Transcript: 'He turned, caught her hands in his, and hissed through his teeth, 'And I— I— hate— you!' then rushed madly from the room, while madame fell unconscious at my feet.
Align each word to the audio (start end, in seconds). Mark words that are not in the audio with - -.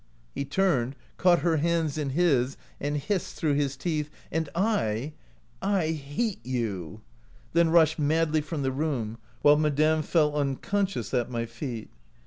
'He 0.33 0.45
turned, 0.45 0.95
caught 1.17 1.41
her 1.41 1.57
hands 1.57 1.95
in 1.95 2.09
his, 2.17 2.57
and 2.79 2.97
hissed 2.97 3.35
through 3.35 3.53
his 3.53 3.77
teeth, 3.77 4.09
'And 4.31 4.49
I— 4.55 5.13
I— 5.61 5.89
hate— 5.91 6.39
you!' 6.59 7.01
then 7.53 7.69
rushed 7.69 7.99
madly 7.99 8.41
from 8.41 8.63
the 8.63 8.71
room, 8.71 9.19
while 9.43 9.57
madame 9.57 10.01
fell 10.01 10.35
unconscious 10.35 11.13
at 11.13 11.29
my 11.29 11.45
feet. 11.45 11.91